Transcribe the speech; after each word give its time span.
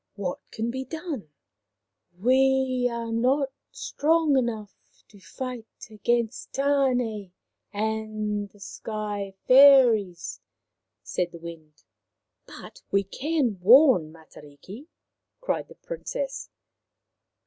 "What 0.15 0.39
can 0.49 0.71
be 0.71 0.83
done?"" 0.83 1.29
We 2.19 2.89
are 2.91 3.11
not 3.11 3.51
strong 3.69 4.35
enough 4.35 4.73
to 5.09 5.19
fight 5.19 5.67
against 5.91 6.53
Tane 6.53 7.33
and 7.71 8.49
the 8.49 8.59
Sky 8.59 9.35
fairies," 9.47 10.41
said 11.03 11.31
the 11.31 11.37
Wind." 11.37 11.83
But 12.47 12.81
we 12.89 13.03
can 13.03 13.59
warn 13.59 14.11
Matariki" 14.11 14.87
cried 15.39 15.67
the 15.67 15.75
Prin 15.75 16.03
cess. 16.05 16.49